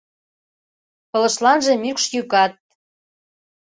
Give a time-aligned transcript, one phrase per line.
[1.11, 2.53] Пылышланже мӱкш йӱкат